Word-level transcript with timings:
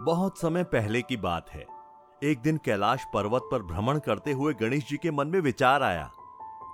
बहुत 0.00 0.38
समय 0.38 0.64
पहले 0.64 1.00
की 1.02 1.16
बात 1.16 1.50
है। 1.50 1.64
एक 2.22 2.40
दिन 2.40 2.56
कैलाश 2.56 3.04
पर्वत 3.14 3.48
पर 3.52 3.62
भ्रमण 3.62 3.98
करते 3.98 4.32
हुए 4.32 4.52
गणेश 4.54 4.88
जी 4.88 4.96
के 4.96 5.10
मन 5.10 5.28
में 5.28 5.40
विचार 5.40 5.82
आया, 5.82 6.10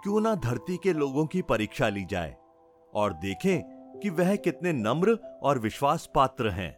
क्यों 0.02 0.20
ना 0.20 0.34
धरती 0.34 0.76
के 0.76 0.92
लोगों 0.92 1.24
की 1.26 1.42
परीक्षा 1.42 1.88
ली 1.88 2.04
जाए 2.04 2.36
और 2.94 3.12
देखें 3.12 4.00
कि 4.00 4.10
वह 4.10 4.34
कितने 4.36 4.72
नम्र 4.72 5.18
और 5.42 5.58
विश्वास 5.58 6.08
पात्र 6.14 6.50
हैं। 6.50 6.72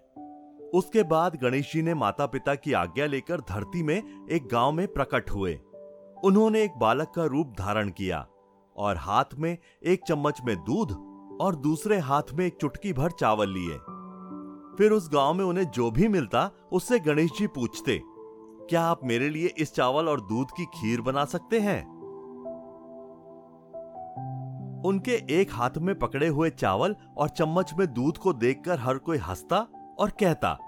उसके 0.71 1.03
बाद 1.03 1.37
गणेश 1.37 1.73
जी 1.73 1.83
ने 1.83 1.95
माता 1.95 2.27
पिता 2.27 2.55
की 2.55 2.73
आज्ञा 2.73 3.07
लेकर 3.07 3.41
धरती 3.41 3.83
में 3.83 3.97
एक 4.31 4.49
गाँव 4.53 4.73
में 4.73 4.87
प्रकट 4.89 5.31
हुए। 5.31 5.55
उन्होंने 6.25 6.63
एक 6.63 6.79
बालक 6.79 7.13
का 7.17 7.25
रूप 7.25 7.55
धारण 7.59 7.91
किया 7.91 8.27
और 8.77 8.97
हाथ 8.97 9.35
में 9.39 9.57
एक 9.85 10.05
चम्मच 10.09 10.41
में 10.45 10.57
दूध 10.57 10.93
और 11.41 11.57
दूसरे 11.57 11.99
हाथ 11.99 12.33
में 12.35 12.47
एक 12.47 12.57
चुटकी 12.61 12.93
भर 12.93 13.11
चावल 13.11 13.49
लिए। 13.49 13.79
फिर 14.79 14.93
उस 14.93 15.09
गाँव 15.13 15.35
में 15.35 15.45
उन्हें 15.45 15.65
जो 15.67 15.91
भी 15.91 16.09
मिलता, 16.09 16.51
उससे 16.73 16.99
गणेश 16.99 17.31
जी 17.39 17.47
पूछते, 17.47 18.01
क्या 18.69 18.83
आप 18.83 19.01
मेरे 19.05 19.29
लिए 19.29 19.55
इस 19.59 19.75
चावल 19.75 20.09
और 20.09 20.21
दूध 20.21 20.51
की 20.51 20.65
खीर 20.75 21.01
बना 21.01 21.25
सकते 21.25 21.61
हैं? 21.61 21.81
उनके 24.85 25.13
एक 25.41 25.53
हाथ 25.53 25.79
में 25.79 25.99
पकड़े 25.99 26.27
हुए 26.29 26.51
चावल 26.51 26.97
और 27.19 27.29
चम्मच 27.29 27.73
में 27.79 27.87
दूध 27.95 28.19
को 28.19 28.33
देखकर 28.33 28.79
हर 28.79 28.99
कोई 28.99 29.19
हंसता 29.19 29.59
और 29.99 30.11
कहता, 30.21 30.59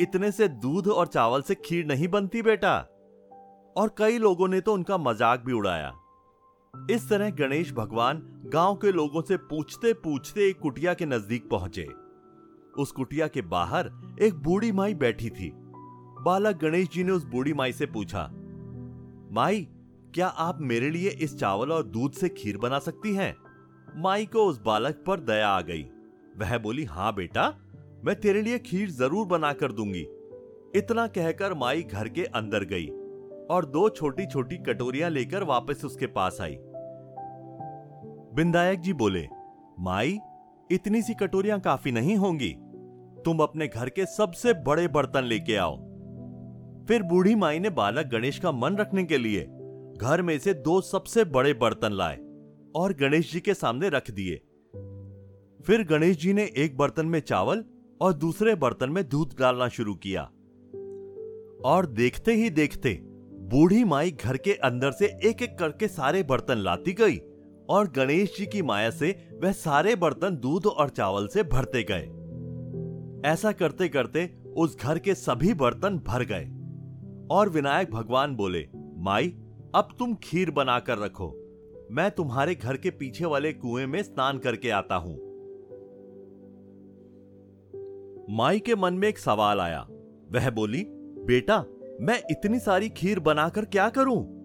इतने 0.00 0.30
से 0.32 0.48
दूध 0.48 0.88
और 0.88 1.06
चावल 1.06 1.42
से 1.42 1.54
खीर 1.54 1.86
नहीं 1.86 2.08
बनती 2.08 2.42
बेटा। 2.42 2.76
और 3.76 3.94
कई 3.98 4.18
लोगों 4.18 4.48
ने 4.48 4.60
तो 4.60 4.74
उनका 4.74 4.98
मज़ाक 4.98 5.44
भी 5.46 5.52
उड़ाया। 5.52 5.92
इस 6.74 7.08
तरह 7.08 7.30
गणेश 7.30 7.72
भगवान 7.72 8.20
गाँव 8.52 8.74
के 8.74 8.92
लोगों 8.92 9.22
से 9.22 9.36
पूछते 9.36 9.92
पूछते 9.94 10.48
एक 10.48 10.58
कुटिया 10.60 10.94
के 10.94 11.06
नज़दीक 11.06 11.48
पहुँचे। 11.50 11.86
उस 12.78 12.92
कुटिया 12.92 13.26
के 13.28 13.42
बाहर 13.42 13.90
एक 14.22 14.34
बूढ़ी 14.34 14.72
माई 14.72 14.94
बैठी 14.94 15.30
थी। 15.30 15.50
बालक 16.22 16.56
गणेश 16.56 16.88
जी 16.88 17.04
ने 17.04 17.12
उस 17.12 17.24
बूढ़ी 17.24 17.52
माई 17.52 17.72
से 17.72 17.86
पूछा, 17.86 18.28
माई, 19.32 19.66
क्या 20.14 20.26
आप 20.26 20.58
मेरे 20.60 20.90
लिए 20.90 21.10
इस 21.22 21.38
चावल 21.38 21.72
और 21.72 21.82
दूध 21.82 22.12
से 22.12 22.28
खीर 22.28 22.58
बना 22.58 22.78
सकती 22.78 23.14
हैं? 23.14 23.34
माई 23.96 24.26
को 24.26 24.44
उस 24.44 24.60
बालक 24.62 25.02
पर 25.06 25.20
दया 25.20 25.48
आ 25.48 25.60
गई। 25.60 25.82
वह 26.38 26.56
बोली 26.58 26.84
हाँ 26.84 27.14
बेटा, 27.14 27.48
मैं 28.04 28.14
तेरे 28.20 28.42
लिए 28.42 28.58
खीर 28.58 28.90
ज़रूर 28.90 29.26
बना 29.26 29.52
कर 29.52 29.72
दूँगी। 29.72 30.06
इतना 30.74 31.06
कहकर 31.06 31.54
माई 31.54 31.82
घर 31.82 32.08
के 32.08 32.24
अंदर 32.24 32.64
गई 32.64 32.86
और 33.50 33.64
दो 33.66 33.88
छोटी 33.88 34.26
छोटी 34.26 34.56
कटोरियाँ 34.64 35.10
लेकर 35.10 35.44
वापस 35.44 35.84
उसके 35.84 36.06
पास 36.08 36.40
आई। 36.40 36.56
बिंदायक 38.34 38.80
जी 38.80 38.92
बोले, 38.94 39.26
माई 39.80 40.18
इतनी 40.70 41.02
सी 41.02 41.14
कटोरियाँ 41.14 41.60
काफ़ी 41.60 41.92
नहीं 41.92 42.16
होंगी। 42.16 42.54
तुम 43.24 43.38
अपने 43.38 43.68
घर 43.68 43.88
के 43.88 44.06
सबसे 44.06 44.52
बड़े 44.52 44.88
बर्तन 44.88 45.24
लेके 45.24 45.56
आओ। 45.56 45.76
फिर 46.88 47.02
बूढ़ी 47.02 47.34
माई 47.34 47.58
ने 47.58 47.70
बालक 47.70 48.06
गणेश 48.06 48.38
का 48.38 48.52
मन 48.52 48.76
रखने 48.76 49.04
के 49.04 49.18
लिए 49.18 49.42
घर 49.96 50.22
में 50.22 50.38
से 50.38 50.54
दो 50.54 50.80
सबसे 50.80 51.24
बड़े 51.24 51.52
बर्तन 51.54 51.92
लाए 51.92 52.16
और 52.76 52.92
गणेश 52.92 53.32
जी 53.32 53.40
के 53.40 53.54
सामने 53.54 53.88
रख 53.88 54.10
दिए। 54.10 54.36
फिर 55.66 55.84
गणेश 55.84 56.16
जी 56.18 56.32
ने 56.32 56.50
एक 56.56 56.76
बर्तन 56.76 57.06
में 57.06 57.20
चावल 57.20 57.64
और 58.00 58.12
दूसरे 58.12 58.54
बर्तन 58.54 58.90
में 58.90 59.08
दूध 59.08 59.34
डालना 59.38 59.68
शुरू 59.68 59.94
किया। 59.94 60.22
और 61.64 61.86
देखते 61.86 62.34
ही 62.34 62.50
देखते 62.50 63.00
बूढ़ी 63.52 63.84
माई 63.84 64.10
घर 64.10 64.36
के 64.36 64.52
अंदर 64.54 64.90
से 64.90 65.06
एक 65.24 65.42
एक 65.42 65.58
करके 65.58 65.88
सारे 65.88 66.22
बर्तन 66.22 66.56
लाती 66.56 66.92
गई 66.92 67.16
और 67.68 67.92
गणेश 67.96 68.36
जी 68.38 68.46
की 68.46 68.62
माया 68.62 68.90
से 68.90 69.10
वह 69.42 69.52
सारे 69.52 69.96
बर्तन 69.96 70.36
दूध 70.36 70.66
और 70.66 70.88
चावल 70.88 71.26
से 71.26 71.42
भरते 71.42 71.82
गए। 71.82 72.22
ऐसा 73.30 73.52
करते 73.52 73.88
करते 73.88 74.44
उस 74.56 74.80
घर 74.80 74.98
के 74.98 75.14
सभी 75.14 75.54
बर्तन 75.54 75.98
भर 75.98 76.24
गए। 76.24 76.44
और 77.30 77.48
विनायक 77.48 77.90
भगवान 77.90 78.36
बोले, 78.36 78.68
माई, 78.76 79.28
अब 79.74 79.88
तुम 79.98 80.14
खीर 80.14 80.50
बनाकर 80.50 80.98
रखो। 80.98 81.34
मैं 81.90 82.10
तुम्हारे 82.10 82.54
घर 82.54 82.76
के 82.76 82.90
पीछे 82.90 83.24
वाले 83.24 83.52
कुएँ 83.52 83.86
में 83.86 84.02
स्नान 84.02 84.38
करके 84.38 84.70
आता 84.70 84.94
हूँ। 84.94 85.16
माई 88.30 88.58
के 88.58 88.74
मन 88.74 88.94
में 88.94 89.08
एक 89.08 89.18
सवाल 89.18 89.60
आया। 89.60 89.86
वह 90.32 90.50
बोली, 90.50 90.86
बेटा, 91.26 91.64
मैं 92.00 92.22
इतनी 92.30 92.58
सारी 92.58 92.88
खीर 92.88 93.20
बनाकर 93.20 93.64
क्या 93.64 93.88
करूँ? 93.88 94.42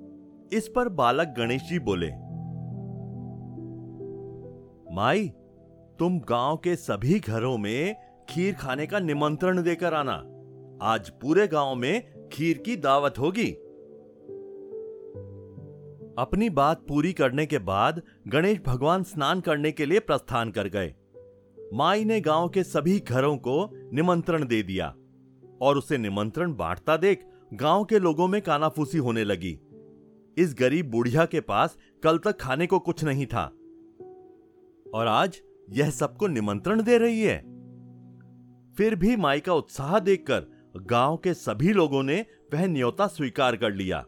इस 0.53 0.71
पर 0.75 0.89
बालक 0.89 1.27
गणेश 1.27 1.69
जी 1.69 1.79
बोले 1.79 2.26
माई, 4.97 5.27
तुम 5.99 6.19
गाँव 6.19 6.57
के 6.57 6.75
सभी 6.75 7.19
घरों 7.19 7.57
में 7.57 7.95
खीर 8.29 8.53
खाने 8.53 8.87
का 8.87 8.99
निमंत्रण 8.99 9.61
देकर 9.63 9.93
आना। 9.93 10.13
आज 10.81 11.09
पूरे 11.09 11.47
गाँव 11.47 11.75
में 11.75 12.29
खीर 12.29 12.57
की 12.57 12.75
दावत 12.75 13.19
होगी। 13.19 13.51
अपनी 16.17 16.49
बात 16.49 16.85
पूरी 16.87 17.13
करने 17.13 17.45
के 17.45 17.57
बाद 17.57 18.01
गणेश 18.27 18.59
भगवान 18.65 19.03
स्नान 19.03 19.41
करने 19.41 19.71
के 19.71 19.85
लिए 19.85 19.99
प्रस्थान 19.99 20.51
कर 20.51 20.67
गए। 20.67 20.93
माई 21.73 22.05
ने 22.05 22.21
गाँव 22.21 22.49
के 22.49 22.63
सभी 22.63 22.99
घरों 22.99 23.37
को 23.37 23.69
निमंत्रण 23.93 24.45
दे 24.45 24.63
दिया 24.63 24.95
और 25.61 25.77
उसे 25.77 25.97
निमंत्रण 25.97 26.55
बांटता 26.55 26.97
देख 26.97 27.27
गाँव 27.53 27.83
के 27.83 27.99
लोगों 27.99 28.27
में 28.27 28.41
कानाफूसी 28.41 28.97
होने 28.97 29.23
लगी। 29.23 29.59
इस 30.37 30.55
गरीब 30.59 30.91
बुढ़िया 30.91 31.25
के 31.25 31.41
पास 31.41 31.77
कल 32.03 32.17
तक 32.17 32.37
खाने 32.41 32.67
को 32.67 32.79
कुछ 32.79 33.03
नहीं 33.03 33.25
था। 33.25 33.56
और 34.93 35.07
आज 35.07 35.41
यह 35.69 35.89
सबको 35.89 36.27
निमंत्रण 36.27 36.83
दे 36.83 36.97
रही 36.97 37.21
है। 37.21 37.37
फिर 38.77 38.95
भी 38.95 39.15
माई 39.15 39.39
का 39.39 39.53
उत्साह 39.53 39.99
देखकर 39.99 40.45
गाँव 40.77 41.17
के 41.17 41.33
सभी 41.33 41.73
लोगों 41.73 42.03
ने 42.03 42.25
वह 42.53 42.67
न्योता 42.67 43.07
स्वीकार 43.07 43.55
कर 43.55 43.73
लिया। 43.73 44.05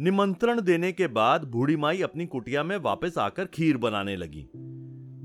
निमंत्रण 0.00 0.60
देने 0.60 0.92
के 0.92 1.06
बाद 1.06 1.44
बूढ़ी 1.44 1.76
माई 1.76 2.02
अपनी 2.02 2.26
कुटिया 2.26 2.62
में 2.62 2.76
वापस 2.76 3.18
आकर 3.18 3.44
खीर 3.44 3.76
बनाने 3.76 4.16
लगी। 4.16 4.48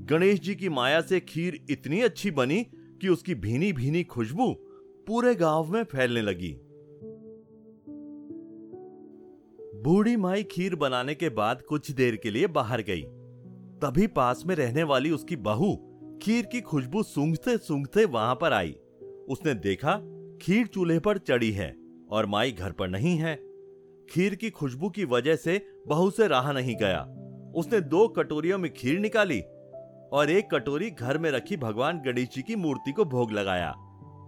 गणेश 0.04 0.40
जी 0.40 0.54
की 0.54 0.68
माया 0.68 1.00
से 1.00 1.20
खीर 1.20 1.66
इतनी 1.70 2.00
अच्छी 2.00 2.30
बनी 2.30 2.66
कि 2.74 3.08
उसकी 3.08 3.34
भीनी 3.34 3.72
भीनी 3.72 4.04
खुशबू 4.04 4.52
पूरे 5.06 5.34
गाँव 5.34 5.72
में 5.72 5.84
फैलने 5.84 6.22
लगी। 6.22 6.56
बूढ़ी 9.82 10.16
माई 10.16 10.42
खीर 10.42 10.74
बनाने 10.74 11.14
के 11.14 11.28
बाद 11.28 11.62
कुछ 11.62 11.90
देर 11.90 12.16
के 12.16 12.30
लिए 12.30 12.46
बाहर 12.46 12.82
गई। 12.82 13.02
तभी 13.84 14.06
पास 14.06 14.42
में 14.46 14.54
रहने 14.54 14.82
वाली 14.82 15.10
उसकी 15.10 15.36
बहू 15.36 15.74
खीर 16.22 16.46
की 16.46 16.60
खुशबू 16.60 17.02
सूंघते 17.02 17.56
सूंघते 17.56 18.04
वहाँ 18.04 18.34
पर 18.34 18.52
आई। 18.52 18.70
उसने 19.28 19.54
देखा, 19.54 19.96
खीर 20.42 20.66
चूल्हे 20.66 20.98
पर 20.98 21.18
चढ़ी 21.18 21.50
है 21.52 21.76
और 22.10 22.26
माई 22.26 22.52
घर 22.52 22.72
पर 22.72 22.88
नहीं 22.88 23.16
है। 23.16 23.34
खीर 24.10 24.34
की 24.34 24.50
खुशबू 24.50 24.90
की 24.90 25.04
वजह 25.04 25.36
से 25.36 25.66
बहू 25.88 26.10
से 26.10 26.28
रहा 26.28 26.52
नहीं 26.52 26.76
गया। 26.76 27.00
उसने 27.56 27.80
दो 27.80 28.08
कटोरियों 28.08 28.58
में 28.58 28.74
खीर 28.74 28.98
निकाली 28.98 29.40
और 30.12 30.30
एक 30.30 30.54
कटोरी 30.54 30.90
घर 30.90 31.18
में 31.18 31.30
रखी 31.30 31.56
भगवान 31.56 31.98
गणेश 31.98 32.28
जी 32.28 32.42
की 32.42 32.56
मूर्ति 32.56 32.92
को 32.92 33.04
भोग 33.04 33.32
लगाया 33.32 33.70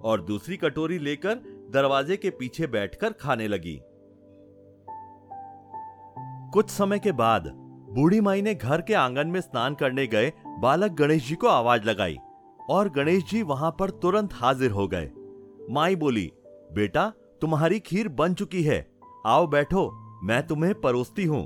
और 0.02 0.24
दूसरी 0.24 0.56
कटोरी 0.56 0.98
लेकर 0.98 1.34
दरवाजे 1.72 2.16
के 2.16 2.30
पीछे 2.30 2.66
बैठकर 2.66 3.12
खाने 3.12 3.48
लगी। 3.48 3.80
कुछ 6.52 6.70
समय 6.70 6.98
के 6.98 7.12
बाद 7.12 7.65
बूढ़ी 7.96 8.20
माई 8.20 8.42
ने 8.42 8.54
घर 8.54 8.80
के 8.80 8.94
आँगन 8.94 9.28
में 9.28 9.40
स्नान 9.40 9.74
करने 9.74 10.06
गए, 10.06 10.32
बालक 10.58 10.92
गणेश 10.92 11.28
जी 11.28 11.34
को 11.34 11.46
आवाज़ 11.46 11.82
लगाई, 11.82 12.16
और 12.70 12.88
गणेश 12.88 13.24
जी 13.24 13.42
वहाँ 13.42 13.76
पर 13.78 13.90
तुरंत 13.90 14.34
हाजिर 14.34 14.70
हो 14.70 14.88
गए। 14.88 15.10
माई 15.70 15.96
बोली, 15.96 16.32
बेटा, 16.72 17.12
तुम्हारी 17.40 17.80
खीर 17.80 18.08
बन 18.08 18.34
चुकी 18.34 18.62
है। 18.62 18.90
आओ 19.26 19.46
बैठो, 19.46 19.90
मैं 20.22 20.46
तुम्हें 20.46 20.80
परोसती 20.80 21.24
हूँ। 21.24 21.44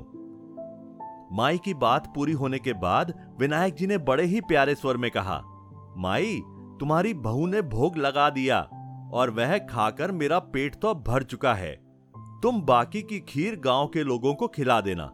माई 1.31 1.57
की 1.57 1.73
बात 1.73 2.11
पूरी 2.15 2.33
होने 2.33 2.59
के 2.59 2.73
बाद 2.73 3.13
विनायक 3.39 3.75
जी 3.75 3.87
ने 3.87 3.97
बड़े 3.97 4.23
ही 4.23 4.41
प्यारे 4.41 4.75
स्वर 4.75 4.97
में 4.97 5.11
कहा, 5.11 5.41
माई, 5.97 6.41
तुम्हारी 6.79 7.13
बहू 7.13 7.47
ने 7.47 7.61
भोग 7.61 7.97
लगा 7.97 8.29
दिया, 8.29 8.61
और 9.13 9.29
वह 9.29 9.57
खाकर 9.57 10.11
मेरा 10.11 10.39
पेट 10.39 10.75
तो 10.75 10.93
भर 10.93 11.23
चुका 11.23 11.53
है। 11.53 11.73
तुम 12.43 12.61
बाकी 12.61 13.01
की 13.01 13.19
खीर 13.19 13.59
गाँव 13.59 13.87
के 13.87 14.03
लोगों 14.03 14.33
को 14.33 14.47
खिला 14.47 14.81
देना। 14.81 15.11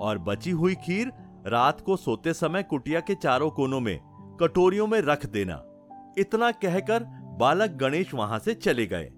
और 0.00 0.18
बची 0.18 0.50
हुई 0.50 0.74
खीर 0.74 1.12
रात 1.46 1.80
को 1.80 1.96
सोते 1.96 2.32
समय 2.32 2.62
कुटिया 2.62 3.00
के 3.00 3.14
चारों 3.14 3.50
कोनों 3.50 3.80
में, 3.80 4.00
कटोरियों 4.40 4.86
में 4.86 5.00
रख 5.00 5.26
देना। 5.26 5.62
इतना 6.18 6.50
कहकर 6.50 7.04
बालक 7.38 7.70
गणेश 7.70 8.14
वहाँ 8.14 8.38
से 8.38 8.54
चले 8.54 8.86
गए। 8.86 9.12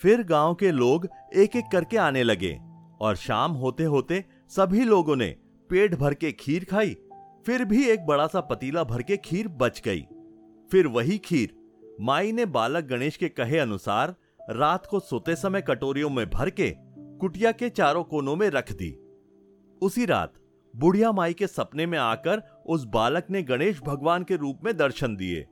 फिर 0.00 0.22
गाँव 0.22 0.54
के 0.54 0.70
लोग 0.70 1.08
एक 1.34 1.56
एक 1.56 1.64
करके 1.72 1.96
आने 1.96 2.22
लगे 2.22 2.58
और 3.00 3.16
शाम 3.16 3.52
होते 3.52 3.84
होते 3.84 4.24
सभी 4.48 4.84
लोगों 4.84 5.16
ने 5.16 5.36
पेट 5.70 5.94
भर 5.94 6.14
के 6.14 6.32
खीर 6.32 6.64
खाई। 6.64 6.96
फिर 7.46 7.64
भी 7.64 7.84
एक 7.84 8.06
बड़ा 8.06 8.26
सा 8.26 8.40
पतीला 8.40 8.84
भर 8.84 9.02
के 9.02 9.16
खीर 9.16 9.48
बच 9.48 9.82
गई। 9.84 10.06
फिर 10.70 10.86
वही 10.86 11.18
खीर 11.18 11.54
माई 12.00 12.32
ने 12.32 12.46
बालक 12.46 12.84
गणेश 12.84 13.16
के 13.16 13.28
कहे 13.28 13.58
अनुसार 13.58 14.14
रात 14.50 14.86
को 14.86 15.00
सोते 15.00 15.36
समय 15.36 15.62
कटोरियों 15.62 16.10
में 16.10 16.30
भर 16.30 16.50
के 16.50 16.74
कुटिया 17.20 17.52
के 17.52 17.68
चारों 17.70 18.02
कोनों 18.04 18.36
में 18.36 18.48
रख 18.50 18.72
दी। 18.72 18.90
उसी 19.82 20.04
रात, 20.06 20.32
बुढ़िया 20.74 21.12
माई 21.12 21.34
के 21.34 21.46
सपने 21.46 21.86
में 21.86 21.98
आकर 21.98 22.42
उस 22.66 22.84
बालक 22.84 23.26
ने 23.30 23.42
गणेश 23.42 23.80
भगवान 23.82 24.24
के 24.24 24.36
रूप 24.36 24.60
में 24.64 24.76
दर्शन 24.76 25.16
दिए। 25.16 25.46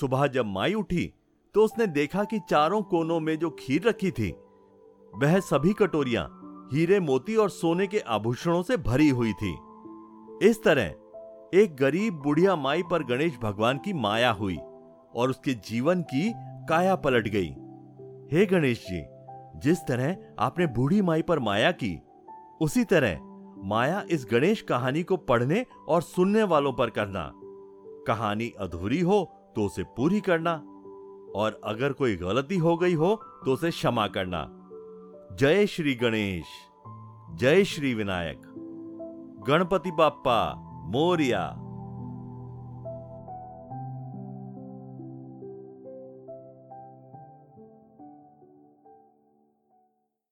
सुबह 0.00 0.26
जब 0.26 0.46
माई 0.46 0.74
उठी 0.74 1.12
तो 1.54 1.64
उसने 1.64 1.86
देखा 1.86 2.24
कि 2.24 2.38
चारों 2.50 2.82
कोनों 2.82 3.18
में 3.20 3.38
जो 3.38 3.50
खीर 3.50 3.88
रखी 3.88 4.10
थी, 4.10 4.30
वह 5.14 5.38
सभी 5.40 5.72
कटोरियाँ 5.72 6.28
हीरे 6.72 7.00
मोती 7.00 7.36
और 7.36 7.50
सोने 7.50 7.86
के 7.86 7.98
आभूषणों 7.98 8.62
से 8.62 8.76
भरी 8.76 9.08
हुई 9.08 9.32
थी। 9.32 9.56
इस 10.42 10.62
तरह 10.64 10.94
एक 11.54 11.76
गरीब 11.76 12.14
बुढ़िया 12.14 12.56
माई 12.56 12.82
पर 12.82 13.04
गणेश 13.04 13.38
भगवान 13.42 13.78
की 13.78 13.92
माया 13.92 14.30
हुई 14.30 14.56
और 14.56 15.30
उसके 15.30 15.54
जीवन 15.68 16.02
की 16.02 16.32
काया 16.68 16.96
पलट 16.96 17.28
गई। 17.28 17.48
हे 18.30 18.46
गणेश 18.46 18.84
जी 18.86 19.04
जिस 19.62 19.78
तरह 19.78 20.16
आपने 20.38 20.66
बूढ़ी 20.66 21.00
माई 21.02 21.22
पर 21.22 21.38
माया 21.38 21.70
की, 21.72 21.98
उसी 22.60 22.84
तरह 22.84 23.18
माया 23.64 24.04
इस 24.10 24.26
गणेश 24.30 24.62
कहानी 24.62 25.02
को 25.02 25.16
पढ़ने 25.16 25.64
और 25.88 26.02
सुनने 26.02 26.42
वालों 26.42 26.72
पर 26.72 26.90
करना। 26.90 27.30
कहानी 28.06 28.52
अधूरी 28.60 29.00
हो 29.00 29.22
तो 29.56 29.66
उसे 29.66 29.82
पूरी 29.96 30.20
करना, 30.20 30.54
और 31.36 31.60
अगर 31.64 31.92
कोई 31.92 32.16
गलती 32.16 32.56
हो 32.56 32.76
गई 32.76 32.94
हो 32.94 33.14
तो 33.44 33.52
उसे 33.52 33.70
क्षमा 33.70 34.06
करना। 34.08 34.46
जय 35.36 35.66
श्री 35.66 35.94
गणेश, 35.94 36.44
जय 37.36 37.64
श्री 37.64 37.94
विनायक। 37.94 38.42
गणपति 39.48 39.90
बाप्पा, 39.90 40.54
मोरिया। 40.86 41.65